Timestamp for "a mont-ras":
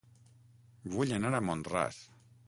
1.39-2.01